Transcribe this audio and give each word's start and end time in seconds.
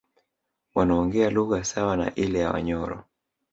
Wanaongea 0.75 1.29
lugha 1.29 1.63
sawa 1.63 1.97
na 1.97 2.15
ile 2.15 2.39
ya 2.39 2.51
Wanyoro 2.51 3.03